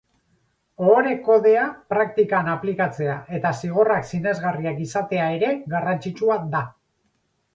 Ohore-kodea 0.83 1.65
praktikan 1.93 2.47
aplikatzea 2.53 3.17
eta 3.39 3.51
zigorrak 3.61 4.09
sinesgarriak 4.15 4.81
izatea 4.89 5.29
ere 5.37 5.51
garrantzitsua 5.75 6.39
da. 6.57 6.63